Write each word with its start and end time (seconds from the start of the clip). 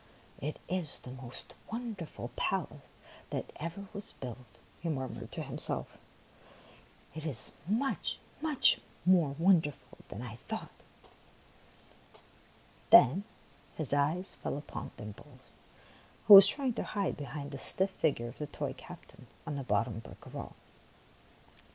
"It 0.49 0.57
is 0.67 0.97
the 0.97 1.11
most 1.11 1.53
wonderful 1.71 2.31
palace 2.35 2.89
that 3.29 3.51
ever 3.57 3.85
was 3.93 4.13
built," 4.13 4.47
he 4.79 4.89
murmured 4.89 5.31
to 5.33 5.43
himself;'' 5.43 5.99
it 7.13 7.23
is 7.23 7.51
much, 7.67 8.17
much 8.41 8.81
more 9.05 9.35
wonderful 9.37 9.99
than 10.09 10.23
I 10.23 10.37
thought." 10.37 10.71
Then 12.89 13.25
his 13.75 13.93
eyes 13.93 14.33
fell 14.33 14.57
upon 14.57 14.89
Dimples, 14.97 15.51
who 16.25 16.33
was 16.33 16.47
trying 16.47 16.73
to 16.73 16.83
hide 16.83 17.15
behind 17.15 17.51
the 17.51 17.59
stiff 17.59 17.91
figure 17.91 18.27
of 18.27 18.39
the 18.39 18.47
toy 18.47 18.73
captain, 18.73 19.27
on 19.45 19.55
the 19.55 19.61
bottom 19.61 19.99
brick 19.99 20.25
of 20.25 20.35
all. 20.35 20.55